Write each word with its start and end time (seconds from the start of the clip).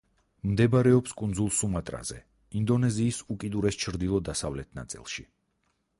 მდებარეობს 0.51 1.13
კუნძულ 1.19 1.51
სუმატრაზე, 1.57 2.17
ინდონეზიის 2.61 3.19
უკიდურეს 3.35 3.79
ჩრდილო-დასავლეთ 3.85 4.73
ნაწილში. 4.81 5.27